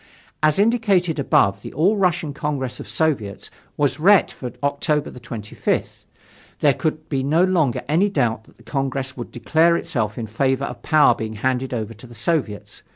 [0.41, 6.05] As indicated above, the All Russian Congress of Soviets was ret for October 25th.
[6.59, 10.65] There could be no longer any doubt that the Congress would declare itself in favor
[10.65, 12.81] of power being handed over to the Soviets.